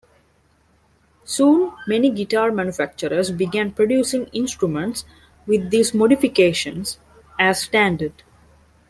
Soon, 1.25 1.73
many 1.85 2.09
guitar 2.09 2.51
manufacturers 2.51 3.29
began 3.29 3.71
producing 3.71 4.25
instruments 4.33 5.05
with 5.45 5.69
these 5.69 5.93
modifications 5.93 6.97
as 7.37 7.61
standard. 7.61 8.23